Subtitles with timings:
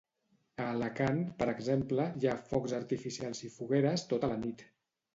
[0.63, 4.71] A Alacant, per exemple, hi ha focs artificials i fogueres tota la nit.